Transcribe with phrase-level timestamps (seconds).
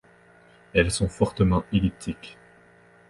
[0.73, 2.39] Elles sont fortement elliptiques.